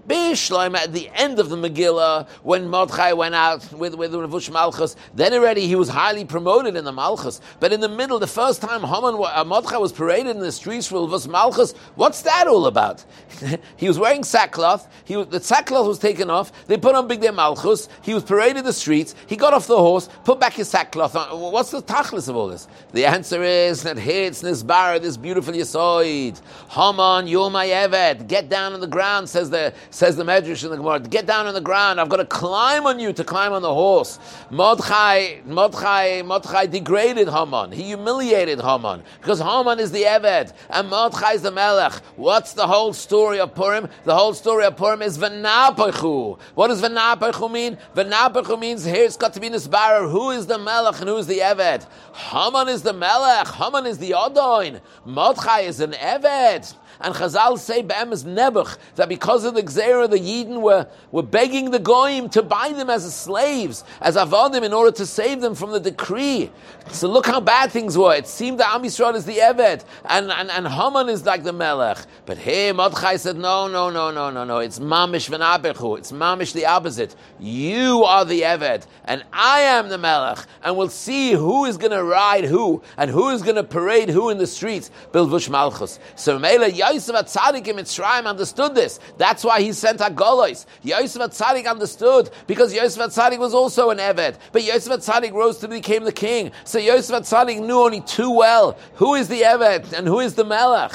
Bishloim 0.10 0.76
at 0.76 0.92
the 0.92 1.10
end 1.14 1.40
of 1.40 1.50
the 1.50 1.56
Megillah, 1.56 2.28
when 2.42 2.68
Mordechai 2.68 3.14
went 3.14 3.36
out 3.36 3.72
with, 3.72 3.94
with 3.94 4.12
Ravush 4.12 4.52
Malchus, 4.52 4.96
then 5.14 5.34
already 5.34 5.68
he 5.68 5.76
was 5.76 5.88
highly 5.88 6.26
promoted 6.26 6.76
in 6.76 6.84
the 6.84 6.92
Malchus. 6.92 7.40
But 7.60 7.72
in 7.72 7.80
the 7.80 7.90
middle, 7.90 8.18
the 8.18 8.28
first 8.28 8.62
time 8.62 8.82
Haman, 8.82 9.16
uh, 9.24 9.44
Mordechai 9.46 9.78
was 9.78 9.92
paraded 9.92 10.36
in 10.36 10.42
the 10.42 10.52
streets 10.52 10.88
for 10.88 11.08
Ravush 11.08 11.28
Malchus, 11.28 11.74
what's 11.94 12.24
that 12.24 12.48
all 12.48 12.66
about? 12.66 13.06
he 13.78 13.88
was 13.88 14.00
wearing 14.00 14.24
sackcloth, 14.24 14.88
he 15.06 15.16
was, 15.16 15.28
the 15.28 15.40
sackcloth 15.40 15.88
was 15.88 16.00
taken 16.00 16.30
off, 16.30 16.52
they 16.66 16.78
put 16.78 16.96
on 16.96 17.08
Big 17.08 17.22
Day 17.22 17.30
Malchus, 17.30 17.88
he 18.02 18.16
was 18.16 18.24
paraded 18.24 18.66
the 18.66 18.74
streets, 18.74 19.14
he 19.28 19.36
got 19.36 19.54
off 19.54 19.68
the 19.68 19.78
horse, 19.78 20.10
put 20.24 20.40
back 20.40 20.54
his 20.54 20.70
sackcloth 20.70 21.16
on. 21.16 21.40
What's 21.40 21.70
the 21.70 21.84
tachlis 21.84 22.28
of 22.28 22.36
all 22.36 22.48
this? 22.48 22.68
The 22.94 23.06
answer 23.06 23.44
is 23.44 23.84
that 23.84 23.98
here 23.98 24.26
it's 24.26 24.42
Nisbar, 24.42 25.00
this 25.02 25.18
beautiful 25.18 25.54
Yesoid. 25.54 26.42
Haman, 26.70 27.28
you're 27.28 27.50
my 27.52 27.68
Evet, 27.68 28.28
get 28.28 28.50
down 28.50 28.74
on 28.74 28.80
the 28.80 28.88
ground, 28.88 29.30
says 29.30 29.50
the 29.50 29.74
Says 30.00 30.16
the 30.16 30.24
Medrash 30.24 30.64
in 30.64 30.72
the 30.72 30.78
Gemara, 30.78 31.02
get 31.02 31.26
down 31.26 31.46
on 31.46 31.54
the 31.54 31.60
ground. 31.60 32.00
I've 32.00 32.08
got 32.08 32.18
to 32.24 32.26
climb 32.26 32.86
on 32.86 33.02
you 33.02 33.12
to 33.12 33.22
climb 33.22 33.52
on 33.52 33.62
the 33.62 33.74
horse. 33.74 34.18
Mordechai, 34.50 35.42
Mordechai, 35.46 36.22
Mordechai 36.22 36.68
degraded 36.68 37.28
Haman. 37.28 37.74
He 37.74 37.84
humiliated 37.84 38.62
Haman 38.62 39.04
because 39.20 39.42
Haman 39.42 39.78
is 39.78 39.92
the 39.92 40.04
Eved 40.04 40.54
and 40.70 40.90
Mordechai 40.90 41.34
is 41.34 41.42
the 41.42 41.52
Melech. 41.52 41.92
What's 42.16 42.54
the 42.54 42.66
whole 42.66 42.94
story 42.94 43.42
of 43.42 43.54
Purim? 43.54 43.90
The 44.06 44.16
whole 44.16 44.34
story 44.34 44.64
of 44.64 44.78
Purim 44.78 45.02
is 45.02 45.18
V'napachu. 45.18 46.40
What 46.56 46.70
does 46.70 46.82
V'napachu 46.82 47.52
mean? 47.52 47.78
V'napachu 47.94 48.58
means 48.58 48.86
here's 48.86 49.18
got 49.18 49.34
to 49.34 49.42
be 49.42 49.50
Nisbarer. 49.50 50.10
Who 50.10 50.30
is 50.30 50.48
the 50.48 50.58
Melech 50.58 51.02
and 51.02 51.10
who 51.10 51.18
is 51.18 51.28
the 51.28 51.40
Eved? 51.40 51.86
Haman 52.14 52.70
is 52.70 52.84
the 52.84 52.94
Melech. 52.94 53.50
Haman 53.50 53.86
is 53.86 53.98
the 53.98 54.12
Odoin. 54.12 54.80
Mordechai 55.04 55.60
is 55.60 55.82
an 55.82 55.92
Eved. 55.92 56.74
And 57.02 57.16
Chazal 57.16 57.58
say 57.58 57.82
Be'em 57.82 58.12
is 58.12 58.26
Nebuch 58.26 58.78
that 58.96 59.08
because 59.08 59.46
of 59.46 59.54
the 59.54 59.62
Gzera, 59.80 60.10
the 60.10 60.18
Yidden 60.18 60.62
were, 60.62 60.88
were 61.12 61.24
begging 61.24 61.72
the 61.72 61.80
Goyim 61.80 62.30
to 62.30 62.42
buy 62.42 62.74
them 62.74 62.90
as 62.90 63.14
slaves, 63.14 63.84
as 64.02 64.16
Avadim, 64.16 64.64
in 64.64 64.74
order 64.74 64.92
to 64.92 65.06
save 65.06 65.42
them 65.42 65.56
from 65.56 65.72
the 65.72 65.80
decree. 65.80 66.52
So 66.92 67.08
look 67.08 67.26
how 67.26 67.40
bad 67.40 67.72
things 67.72 67.98
were. 67.98 68.16
It 68.16 68.28
seemed 68.28 68.60
that 68.60 68.74
Am 68.74 68.82
Yisrael 68.82 69.16
is 69.16 69.26
the 69.26 69.38
Eved, 69.38 69.86
and, 70.06 70.32
and, 70.32 70.50
and 70.50 70.68
Haman 70.68 71.10
is 71.10 71.26
like 71.26 71.44
the 71.44 71.54
Melech. 71.54 72.00
But 72.26 72.38
here, 72.38 72.74
Mordechai 72.74 73.18
said, 73.18 73.38
no, 73.38 73.68
no, 73.68 73.90
no, 73.90 74.12
no, 74.12 74.30
no, 74.30 74.44
no. 74.44 74.58
It's 74.58 74.80
Mamish 74.80 75.30
V'nabechu. 75.30 75.98
It's 75.98 76.12
Mamish 76.12 76.54
the 76.54 76.66
opposite. 76.66 77.16
You 77.40 78.04
are 78.04 78.26
the 78.26 78.42
Eved, 78.42 78.86
and 79.06 79.24
I 79.32 79.62
am 79.62 79.90
the 79.90 79.98
Melech. 79.98 80.40
And 80.64 80.76
we'll 80.78 80.90
see 80.90 81.32
who 81.34 81.66
is 81.66 81.78
going 81.78 81.92
to 81.92 82.04
ride 82.04 82.46
who, 82.46 82.82
and 82.98 83.12
who 83.12 83.30
is 83.30 83.42
going 83.42 83.56
to 83.56 83.64
parade 83.64 84.10
who 84.10 84.30
in 84.30 84.38
the 84.38 84.48
streets. 84.48 84.90
Bilvush 85.12 85.50
Malchus. 85.50 86.00
So 86.16 86.40
Mela 86.40 86.70
Yosef 86.70 87.16
Atzadik 87.16 87.68
in 87.68 87.76
Mitzrayim 87.76 88.26
understood 88.26 88.76
this. 88.76 89.00
That's 89.18 89.44
why 89.44 89.62
he 89.62 89.69
sent 89.74 90.02
a 90.02 90.06
Agolos. 90.06 90.66
Yosef 90.84 91.22
Atzadik 91.22 91.70
understood 91.70 92.30
because 92.48 92.74
Yosef 92.74 93.02
Atzadik 93.02 93.40
was 93.40 93.54
also 93.54 93.90
an 93.90 93.98
Eved. 93.98 94.38
But 94.52 94.64
Yosef 94.64 94.94
Atzadik 94.94 95.34
rose 95.34 95.58
to 95.60 95.68
become 95.68 96.04
the 96.04 96.12
king. 96.12 96.52
So 96.64 96.80
Yosef 96.80 97.16
Atzadik 97.16 97.60
knew 97.66 97.80
only 97.80 98.02
too 98.02 98.32
well 98.32 98.78
who 98.96 99.16
is 99.16 99.28
the 99.28 99.42
Eved 99.42 99.94
and 99.94 100.08
who 100.08 100.20
is 100.20 100.36
the 100.36 100.46
Melech. 100.46 100.94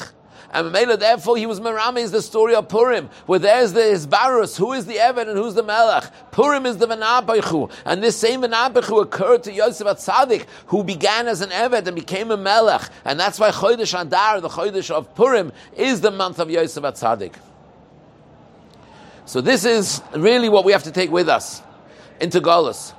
And 0.54 0.70
Mela, 0.70 0.96
therefore, 0.96 1.36
he 1.36 1.46
was 1.46 1.58
Merame 1.58 1.98
is 1.98 2.12
the 2.12 2.22
story 2.22 2.54
of 2.54 2.68
Purim, 2.68 3.10
where 3.26 3.40
there's 3.40 3.72
the 3.72 3.80
Isbarus, 3.80 4.56
who 4.56 4.72
is 4.72 4.86
the 4.86 5.00
Evan 5.00 5.28
and 5.28 5.36
who's 5.36 5.54
the 5.54 5.64
Melech. 5.64 6.04
Purim 6.30 6.64
is 6.64 6.76
the 6.76 6.86
Vanabechu. 6.86 7.72
And 7.84 8.00
this 8.00 8.16
same 8.16 8.42
Vanabechu 8.42 9.02
occurred 9.02 9.42
to 9.42 9.52
Yosef 9.52 9.84
Atzadik, 9.84 10.46
who 10.66 10.84
began 10.84 11.26
as 11.26 11.40
an 11.40 11.50
Eved 11.50 11.88
and 11.88 11.96
became 11.96 12.30
a 12.30 12.36
Melech. 12.36 12.88
And 13.04 13.18
that's 13.18 13.40
why 13.40 13.50
Chodesh 13.50 14.00
Adar, 14.00 14.40
the 14.40 14.48
Chodesh 14.48 14.92
of 14.92 15.12
Purim, 15.16 15.50
is 15.76 16.00
the 16.02 16.12
month 16.12 16.38
of 16.38 16.48
Yosef 16.48 16.84
Atzadik. 16.84 17.34
So 19.26 19.40
this 19.40 19.64
is 19.64 20.02
really 20.14 20.48
what 20.48 20.64
we 20.64 20.72
have 20.72 20.82
to 20.84 20.92
take 20.92 21.10
with 21.10 21.28
us. 21.28 21.62
Into 22.20 22.40
Golos 22.40 22.92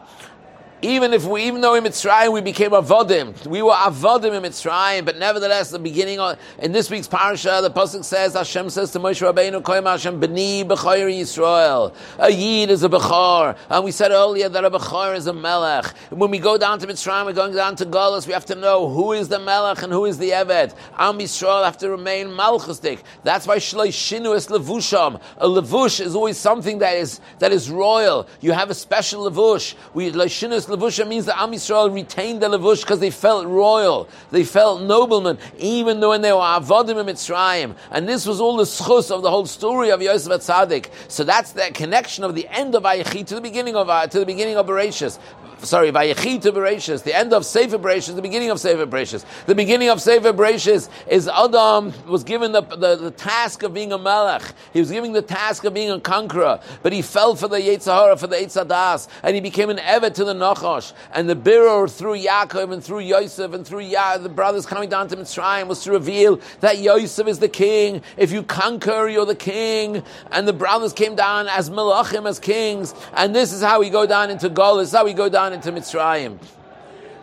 even 0.85 1.13
if 1.13 1.25
we, 1.25 1.43
even 1.43 1.61
though 1.61 1.75
in 1.75 1.83
Mitzrayim 1.83 2.31
we 2.31 2.41
became 2.41 2.71
avodim, 2.71 3.45
we 3.47 3.61
were 3.61 3.71
avodim 3.71 4.33
in 4.35 4.43
Mitzrayim, 4.43 5.03
but 5.05 5.17
nevertheless, 5.17 5.71
the 5.71 5.79
beginning 5.79 6.19
of, 6.19 6.39
in 6.59 6.71
this 6.71 6.89
week's 6.89 7.07
parasha, 7.07 7.59
the 7.61 7.71
pasuk 7.71 8.03
says, 8.03 8.33
Hashem 8.33 8.69
says 8.69 8.91
to 8.91 8.99
Moshe 8.99 9.21
Rabbeinu, 9.21 9.61
Koyim 9.61 9.85
Hashem 9.85 10.21
b'ni 10.21 10.63
b'choyer 10.65 11.11
Yisrael. 11.11 11.95
A 12.19 12.29
yid 12.29 12.69
is 12.69 12.83
a 12.83 12.89
b'chor, 12.89 13.57
and 13.69 13.83
we 13.83 13.91
said 13.91 14.11
earlier 14.11 14.47
that 14.47 14.63
a 14.63 14.69
b'chor 14.69 15.15
is 15.15 15.27
a 15.27 15.33
melech. 15.33 15.85
When 16.09 16.29
we 16.29 16.39
go 16.39 16.57
down 16.57 16.79
to 16.79 16.87
Mitzrayim, 16.87 17.25
we're 17.25 17.33
going 17.33 17.55
down 17.55 17.75
to 17.77 17.85
Golos, 17.85 18.27
we 18.27 18.33
have 18.33 18.45
to 18.45 18.55
know 18.55 18.87
who 18.87 19.13
is 19.13 19.27
the 19.27 19.39
melech 19.39 19.81
and 19.81 19.91
who 19.91 20.05
is 20.05 20.17
the 20.17 20.29
eved. 20.29 20.75
Am 20.97 21.17
Yisrael 21.17 21.65
have 21.65 21.77
to 21.79 21.89
remain 21.89 22.27
malchustik. 22.27 22.99
That's 23.23 23.47
why 23.47 23.57
shloi 23.57 23.87
shinu 23.87 24.35
es 24.35 24.47
levusham. 24.47 25.19
A 25.37 25.47
levush 25.47 25.99
is 25.99 26.15
always 26.15 26.37
something 26.37 26.79
that 26.79 26.97
is 26.97 27.19
that 27.39 27.51
is 27.51 27.69
royal. 27.69 28.27
You 28.41 28.51
have 28.51 28.69
a 28.69 28.75
special 28.75 29.29
levush. 29.29 29.75
We 29.93 30.11
shinu 30.11 30.74
Levusha 30.75 31.07
means 31.07 31.25
that 31.25 31.39
Am 31.39 31.51
Yisrael 31.51 31.93
retained 31.93 32.41
the 32.41 32.47
Levush 32.47 32.81
because 32.81 32.99
they 32.99 33.11
felt 33.11 33.45
royal, 33.45 34.09
they 34.31 34.43
felt 34.43 34.81
noblemen, 34.81 35.37
even 35.57 35.99
though 35.99 36.09
when 36.09 36.21
they 36.21 36.31
were 36.31 36.39
Avodim 36.39 36.99
in 36.99 37.05
Mitzrayim. 37.05 37.75
And 37.91 38.07
this 38.07 38.25
was 38.25 38.41
all 38.41 38.57
the 38.57 38.63
schus 38.63 39.11
of 39.11 39.21
the 39.21 39.29
whole 39.29 39.45
story 39.45 39.91
of 39.91 40.01
Yosef 40.01 40.31
Atzadik. 40.31 40.89
So 41.07 41.23
that's 41.23 41.51
the 41.53 41.69
connection 41.73 42.23
of 42.23 42.35
the 42.35 42.47
end 42.49 42.75
of 42.75 42.83
Ayechi 42.83 43.25
to 43.27 43.35
the 43.35 43.41
beginning 43.41 43.75
of 43.75 43.89
uh, 43.89 44.07
to 44.07 44.19
the 44.19 44.25
beginning 44.25 44.57
of 44.57 44.65
Bereshis 44.65 45.19
sorry, 45.65 45.91
Vayechi 45.91 46.41
to 46.41 46.51
Bereshis, 46.51 47.03
the 47.03 47.15
end 47.15 47.33
of 47.33 47.45
Sefer 47.45 47.77
Bereshis, 47.77 48.15
the 48.15 48.21
beginning 48.21 48.49
of 48.49 48.59
Sefer 48.59 48.85
Bereshis. 48.85 49.25
The 49.45 49.55
beginning 49.55 49.89
of 49.89 50.01
Sefer 50.01 50.33
Bereshis 50.33 50.89
is 51.07 51.27
Adam 51.27 51.93
was 52.07 52.23
given 52.23 52.51
the, 52.51 52.61
the, 52.61 52.95
the, 52.95 53.11
task 53.11 53.63
of 53.63 53.73
being 53.73 53.91
a 53.91 53.97
Melech. 53.97 54.53
He 54.73 54.79
was 54.79 54.91
given 54.91 55.13
the 55.13 55.21
task 55.21 55.63
of 55.63 55.73
being 55.73 55.91
a 55.91 55.99
conqueror, 55.99 56.59
but 56.83 56.93
he 56.93 57.01
fell 57.01 57.35
for 57.35 57.47
the 57.47 57.57
Yetzirah, 57.57 58.19
for 58.19 58.27
the 58.27 58.35
Eitzadas, 58.35 59.07
and 59.23 59.35
he 59.35 59.41
became 59.41 59.69
an 59.69 59.77
Evet 59.77 60.13
to 60.15 60.25
the 60.25 60.33
Nachash. 60.33 60.93
And 61.13 61.29
the 61.29 61.35
Birur 61.35 61.89
through 61.89 62.17
Yaakov 62.17 62.71
and 62.71 62.83
through 62.83 62.99
Yosef 62.99 63.53
and 63.53 63.65
through 63.65 63.81
Ya, 63.81 64.17
the 64.17 64.29
brothers 64.29 64.65
coming 64.65 64.89
down 64.89 65.07
to 65.09 65.17
Mitzrayim 65.17 65.67
was 65.67 65.83
to 65.83 65.91
reveal 65.91 66.39
that 66.59 66.77
Yosef 66.77 67.27
is 67.27 67.39
the 67.39 67.49
king. 67.49 68.01
If 68.17 68.31
you 68.31 68.43
conquer, 68.43 69.07
you're 69.07 69.25
the 69.25 69.35
king. 69.35 70.03
And 70.31 70.47
the 70.47 70.53
brothers 70.53 70.93
came 70.93 71.15
down 71.15 71.47
as 71.47 71.69
Melachim, 71.69 72.27
as 72.27 72.39
kings. 72.39 72.93
And 73.13 73.35
this 73.35 73.51
is 73.51 73.61
how 73.61 73.79
we 73.79 73.89
go 73.89 74.05
down 74.05 74.29
into 74.29 74.49
Gol. 74.49 74.77
This 74.77 74.89
is 74.89 74.95
how 74.95 75.05
we 75.05 75.13
go 75.13 75.29
down 75.29 75.53
into 75.55 75.71
Mitzrayim. 75.71 76.37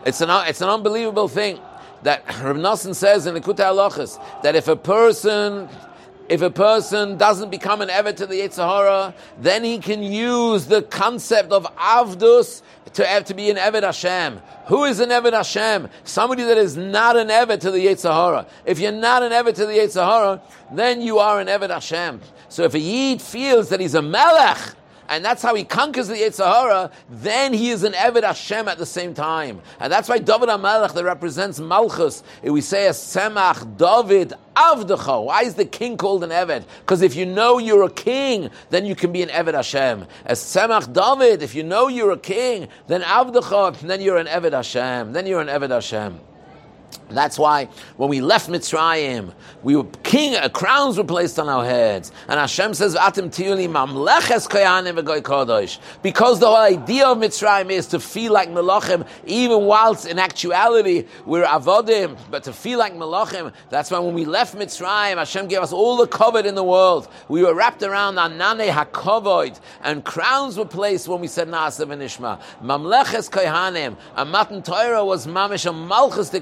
It's 0.04 0.20
an, 0.20 0.30
it's 0.48 0.60
an 0.60 0.68
unbelievable 0.68 1.28
thing 1.28 1.60
that 2.02 2.24
Rav 2.42 2.56
Nosson 2.56 2.94
says 2.94 3.26
in 3.26 3.34
the 3.34 3.40
Likutei 3.40 3.58
Halachos 3.58 4.42
that 4.42 4.56
if 4.56 4.68
a 4.68 4.76
person 4.76 5.68
if 6.28 6.40
a 6.40 6.50
person 6.50 7.18
doesn't 7.18 7.50
become 7.50 7.82
an 7.82 7.88
Eved 7.88 8.16
to 8.16 8.26
the 8.26 8.40
Yetzirah, 8.40 9.12
then 9.38 9.64
he 9.64 9.78
can 9.78 10.02
use 10.02 10.64
the 10.64 10.80
concept 10.80 11.52
of 11.52 11.64
Avdus 11.76 12.62
to 12.94 13.04
have 13.04 13.24
to 13.24 13.34
be 13.34 13.50
an 13.50 13.56
Eved 13.56 13.82
Hashem. 13.82 14.40
Who 14.66 14.84
is 14.84 15.00
an 15.00 15.10
Eved 15.10 15.32
Hashem? 15.34 15.88
Somebody 16.04 16.44
that 16.44 16.56
is 16.56 16.76
not 16.76 17.16
an 17.16 17.28
Eved 17.28 17.60
to 17.60 17.70
the 17.70 17.84
Yetzirah. 17.84 18.48
If 18.64 18.78
you're 18.78 18.92
not 18.92 19.22
an 19.22 19.32
Eved 19.32 19.56
to 19.56 19.66
the 19.66 19.74
Yetzirah, 19.74 20.40
then 20.70 21.02
you 21.02 21.18
are 21.18 21.38
an 21.38 21.48
Eved 21.48 21.70
Hashem. 21.70 22.20
So 22.48 22.62
if 22.62 22.72
a 22.74 22.78
Yid 22.78 23.20
feels 23.20 23.68
that 23.68 23.80
he's 23.80 23.94
a 23.94 24.02
Melech, 24.02 24.74
and 25.12 25.23
that's 25.23 25.42
how 25.42 25.54
he 25.54 25.62
conquers 25.62 26.09
the 26.09 26.14
Yetzirah, 26.14 26.90
then 27.11 27.52
he 27.52 27.69
is 27.69 27.85
an 27.85 27.92
Eved 27.92 28.23
Hashem 28.23 28.66
at 28.66 28.78
the 28.78 28.87
same 28.87 29.12
time. 29.12 29.61
And 29.78 29.92
that's 29.92 30.09
why 30.09 30.16
David 30.16 30.49
HaMelech 30.49 30.95
that 30.95 31.04
represents 31.04 31.61
Malchus, 31.61 32.23
we 32.42 32.62
say 32.62 32.87
a 32.87 32.92
Semach 32.92 33.76
David 33.76 34.33
Avdecha. 34.57 35.26
Why 35.26 35.42
is 35.42 35.54
the 35.54 35.66
king 35.66 35.99
called 35.99 36.25
an 36.25 36.31
Eved? 36.31 36.64
Because 36.81 37.02
if 37.02 37.14
you 37.14 37.26
know 37.26 37.59
you're 37.59 37.83
a 37.83 37.90
king, 37.90 38.49
then 38.71 38.87
you 38.87 38.97
can 38.97 39.12
be 39.12 39.23
an 39.23 39.28
Eved 39.28 39.52
Hashem. 39.52 40.07
As 40.25 40.40
Semach 40.40 40.90
David, 40.90 41.42
if 41.42 41.54
you 41.54 41.62
know 41.62 41.88
you're 41.88 42.12
a 42.12 42.19
king, 42.19 42.69
then 42.87 43.02
Avdecha, 43.02 43.81
then 43.81 44.00
you're 44.00 44.16
an 44.16 44.28
Eved 44.28 44.52
Hashem. 44.52 45.12
Then 45.12 45.26
you're 45.26 45.42
an 45.42 45.49
Eved 45.49 45.69
Hashem. 45.69 46.21
That's 47.11 47.38
why 47.38 47.66
when 47.97 48.09
we 48.09 48.21
left 48.21 48.49
Mitzrayim, 48.49 49.32
we 49.62 49.76
were 49.76 49.85
king, 50.02 50.35
uh, 50.35 50.49
crowns 50.49 50.99
were 50.99 51.04
placed 51.04 51.38
on 51.38 51.49
our 51.49 51.64
heads. 51.64 52.11
And 52.28 52.40
Hashem 52.40 52.75
says, 52.75 52.94
Atim 52.94 53.30
tiyuli 53.30 53.68
mamleches 53.68 54.49
koyanim 54.49 55.02
kodosh. 55.23 55.78
Because 56.02 56.40
the 56.40 56.47
whole 56.47 56.56
idea 56.56 57.06
of 57.06 57.18
Mitzrayim 57.18 57.71
is 57.71 57.87
to 57.88 58.00
feel 58.00 58.32
like 58.32 58.49
Melachim, 58.49 59.06
even 59.26 59.64
whilst 59.64 60.06
in 60.06 60.18
actuality 60.18 61.06
we're 61.26 61.44
avodim, 61.44 62.16
but 62.30 62.44
to 62.44 62.52
feel 62.52 62.78
like 62.78 62.94
Melachim. 62.94 63.52
That's 63.71 63.90
why 63.90 63.99
when 63.99 64.14
we 64.14 64.25
left 64.25 64.54
Mitzrayim, 64.54 65.16
Hashem 65.16 65.49
gave 65.49 65.61
us 65.61 65.73
all 65.73 65.97
the 65.97 66.06
covet 66.06 66.47
in 66.47 66.54
the 66.54 66.64
world. 66.64 67.09
We 67.28 67.42
were 67.42 67.54
wrapped 67.54 67.82
around 67.82 68.16
Anane 68.16 68.71
HaKovoid, 68.71 69.61
and 69.82 70.04
crowns 70.04 70.56
were 70.56 70.64
placed 70.64 71.09
when 71.09 71.21
we 71.21 71.28
said 71.28 71.49
Na'aseh 71.49 71.87
v'nishma. 71.87 72.40
Mamleches 72.62 73.30
koyanim. 73.30 73.97
A 74.16 74.25
Matan 74.25 74.62
Torah 74.62 75.04
was 75.04 75.26
mamish 75.26 75.68
a 75.68 75.73
malchus 75.73 76.30
de 76.30 76.40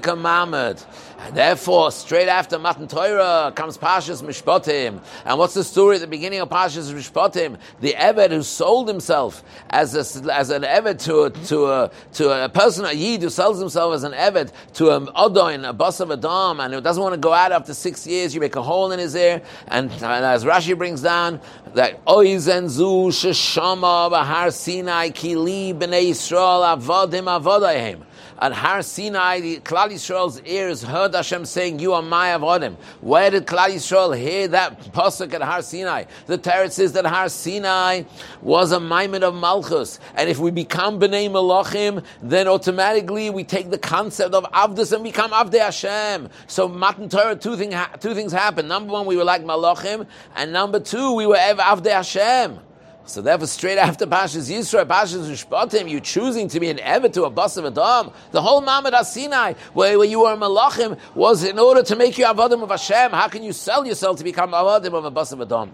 And 0.61 1.37
therefore, 1.37 1.91
straight 1.91 2.27
after 2.27 2.57
Matan 2.57 2.87
Torah 2.87 3.51
comes 3.55 3.77
Pashas 3.77 4.23
Mishpatim. 4.23 5.01
And 5.25 5.37
what's 5.37 5.53
the 5.53 5.63
story 5.63 5.95
at 5.95 6.01
the 6.01 6.07
beginning 6.07 6.39
of 6.39 6.49
Pashas 6.49 6.91
Mishpatim? 6.91 7.57
The 7.79 7.93
Eved 7.93 8.31
who 8.31 8.41
sold 8.43 8.87
himself 8.87 9.43
as, 9.69 9.95
a, 9.95 10.33
as 10.33 10.49
an 10.49 10.63
Eved 10.63 11.03
to 11.03 11.23
a, 11.23 11.29
to, 11.29 11.65
a, 11.65 11.91
to 12.13 12.45
a 12.45 12.49
person, 12.49 12.85
a 12.85 12.93
Yid 12.93 13.21
who 13.21 13.29
sells 13.29 13.59
himself 13.59 13.93
as 13.93 14.03
an 14.03 14.13
Eved 14.13 14.51
to 14.73 14.95
an 14.95 15.07
Odoin, 15.07 15.67
a 15.67 15.73
boss 15.73 15.99
of 15.99 16.09
a 16.09 16.17
Dom, 16.17 16.59
and 16.59 16.73
who 16.73 16.81
doesn't 16.81 17.01
want 17.01 17.13
to 17.13 17.19
go 17.19 17.33
out 17.33 17.51
after 17.51 17.73
six 17.73 18.07
years, 18.07 18.33
you 18.33 18.41
make 18.41 18.55
a 18.55 18.63
hole 18.63 18.91
in 18.91 18.99
his 18.99 19.15
ear. 19.15 19.41
And, 19.67 19.91
and 19.91 20.03
as 20.03 20.43
Rashi 20.43 20.77
brings 20.77 21.01
down, 21.01 21.39
that 21.75 22.03
Oizen 22.05 22.67
Zu 22.67 23.09
Sheshama 23.09 24.09
Bahar 24.09 24.51
Sinai 24.51 25.09
Kili 25.09 25.73
B'nei 25.73 26.09
Yisrael 26.09 26.77
Avodim 26.77 27.25
Avodayim. 27.25 28.03
At 28.41 28.53
Har 28.53 28.81
Sinai, 28.81 29.39
the 29.39 29.59
Klal 29.59 29.91
Yisrael's 29.91 30.41
ears 30.45 30.81
heard 30.81 31.13
Hashem 31.13 31.45
saying, 31.45 31.77
"You 31.77 31.93
are 31.93 32.01
my 32.01 32.29
avodim." 32.29 32.75
Where 32.99 33.29
did 33.29 33.45
Klal 33.45 33.69
Yisrael 33.69 34.17
hear 34.17 34.47
that 34.47 34.91
pasuk 34.93 35.31
at 35.35 35.43
Har 35.43 35.61
Sinai? 35.61 36.05
The 36.25 36.39
Torah 36.39 36.71
says 36.71 36.93
that 36.93 37.05
Har 37.05 37.29
Sinai 37.29 38.01
was 38.41 38.71
a 38.71 38.79
maimed 38.79 39.23
of 39.23 39.35
Malchus, 39.35 39.99
and 40.15 40.27
if 40.27 40.39
we 40.39 40.49
become 40.49 40.99
bnei 40.99 41.29
Malachim, 41.29 42.03
then 42.23 42.47
automatically 42.47 43.29
we 43.29 43.43
take 43.43 43.69
the 43.69 43.77
concept 43.77 44.33
of 44.33 44.43
Avdus 44.45 44.91
and 44.91 45.03
become 45.03 45.29
Avdei 45.29 45.59
Hashem. 45.59 46.27
So 46.47 46.67
Matan 46.67 47.09
Torah, 47.09 47.35
two, 47.35 47.55
thing, 47.55 47.75
two 47.99 48.15
things 48.15 48.31
happened. 48.31 48.67
Number 48.67 48.91
one, 48.91 49.05
we 49.05 49.17
were 49.17 49.23
like 49.23 49.43
Malachim, 49.43 50.07
and 50.35 50.51
number 50.51 50.79
two, 50.79 51.13
we 51.13 51.27
were 51.27 51.35
Avdei 51.35 51.91
Hashem. 51.91 52.59
So 53.05 53.21
therefore, 53.21 53.47
straight 53.47 53.77
after 53.77 54.05
Pashas 54.05 54.49
Yisrael, 54.49 54.85
Pashas 54.85 55.27
Ushpatim, 55.29 55.89
you 55.89 55.99
choosing 55.99 56.47
to 56.49 56.59
be 56.59 56.69
an 56.69 56.77
Evet 56.77 57.13
to 57.13 57.23
a 57.23 57.29
bus 57.29 57.57
of 57.57 57.65
Adam. 57.65 58.13
The 58.31 58.41
whole 58.41 58.61
Mamad 58.61 59.03
Sinai, 59.03 59.53
where, 59.73 59.97
where 59.97 60.07
you 60.07 60.21
were 60.21 60.35
Malachim, 60.35 60.97
was 61.15 61.43
in 61.43 61.57
order 61.57 61.83
to 61.83 61.95
make 61.95 62.17
you 62.17 62.25
Avadim 62.25 62.61
of 62.61 62.69
Hashem. 62.69 63.11
How 63.11 63.27
can 63.27 63.43
you 63.43 63.53
sell 63.53 63.85
yourself 63.85 64.17
to 64.17 64.23
become 64.23 64.51
Avadim 64.51 64.93
of 64.93 65.03
a 65.03 65.11
bus 65.11 65.31
of 65.31 65.41
Adam? 65.41 65.73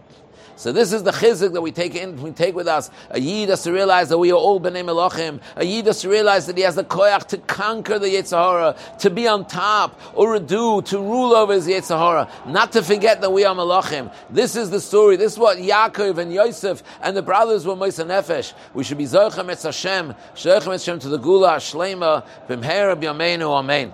So 0.57 0.71
this 0.71 0.91
is 0.91 1.03
the 1.03 1.11
chizik 1.11 1.53
that 1.53 1.61
we 1.61 1.71
take 1.71 1.93
in, 1.93 2.19
we 2.19 2.31
take 2.31 2.55
with 2.55 2.67
us. 2.67 2.89
A 3.11 3.19
yid 3.19 3.49
has 3.49 3.61
to 3.61 3.71
realize 3.71 4.09
that 4.09 4.17
we 4.17 4.31
are 4.31 4.35
all 4.35 4.59
bnei 4.59 4.83
melachim. 4.83 5.39
A 5.55 5.63
yid 5.63 5.85
has 5.85 6.01
to 6.01 6.09
realize 6.09 6.47
that 6.47 6.57
he 6.57 6.63
has 6.63 6.73
the 6.73 6.83
koyach 6.83 7.27
to 7.27 7.37
conquer 7.37 7.99
the 7.99 8.07
Yetzirah, 8.07 8.97
to 8.97 9.09
be 9.11 9.27
on 9.27 9.45
top, 9.45 10.01
or 10.15 10.39
do, 10.39 10.81
to 10.81 10.97
rule 10.97 11.35
over 11.35 11.53
his 11.53 11.67
Yetzirah, 11.67 12.47
not 12.47 12.71
to 12.71 12.81
forget 12.81 13.21
that 13.21 13.31
we 13.31 13.45
are 13.45 13.53
melachim. 13.53 14.11
This 14.31 14.55
is 14.55 14.71
the 14.71 14.81
story. 14.81 15.15
This 15.15 15.33
is 15.33 15.37
what 15.37 15.59
Yaakov 15.59 16.17
and 16.17 16.33
Yosef 16.33 16.81
and 17.03 17.15
the 17.15 17.21
brothers 17.21 17.63
were 17.63 17.75
Moisa 17.75 18.03
Nefesh. 18.03 18.53
We 18.73 18.83
should 18.83 18.97
be 18.97 19.05
Zochem 19.05 19.51
Etz 19.51 19.61
Hashem, 19.61 20.15
Shochem 20.33 20.71
Hashem 20.71 20.97
to 20.99 21.09
the 21.09 21.19
Geula 21.19 21.57
Shlema, 21.57 22.25
Bimhera 22.47 22.99
B'Yameinu 22.99 23.51
Amen. 23.51 23.93